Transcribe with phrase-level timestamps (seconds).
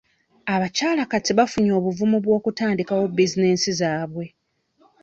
[0.53, 4.25] Abakyala kati bafunye obuvumu bw'okutandikawo bizinesi zaabwe.